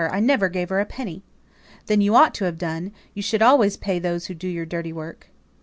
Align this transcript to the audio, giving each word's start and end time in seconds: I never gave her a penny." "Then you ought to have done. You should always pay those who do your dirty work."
I 0.11 0.19
never 0.19 0.49
gave 0.49 0.69
her 0.69 0.79
a 0.79 0.85
penny." 0.87 1.21
"Then 1.85 2.01
you 2.01 2.15
ought 2.15 2.33
to 2.33 2.45
have 2.45 2.57
done. 2.57 2.91
You 3.13 3.21
should 3.21 3.43
always 3.43 3.77
pay 3.77 3.99
those 3.99 4.25
who 4.25 4.33
do 4.33 4.47
your 4.47 4.65
dirty 4.65 4.91
work." 4.91 5.27